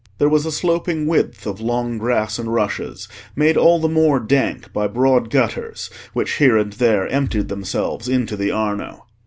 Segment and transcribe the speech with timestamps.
[0.17, 4.73] There was a sloping width of long grass and rushes made all the more dank
[4.73, 9.05] by broad gutters which here and there emptied themselves into the Arno.